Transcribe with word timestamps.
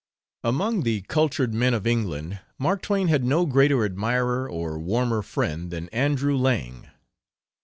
Among 0.43 0.81
the 0.81 1.01
cultured 1.01 1.53
men 1.53 1.75
of 1.75 1.85
England 1.85 2.39
Mark 2.57 2.81
Twain 2.81 3.07
had 3.09 3.23
no 3.23 3.45
greater 3.45 3.85
admirer, 3.85 4.49
or 4.49 4.79
warmer 4.79 5.21
friend, 5.21 5.69
than 5.69 5.89
Andrew 5.89 6.35
Lang. 6.35 6.87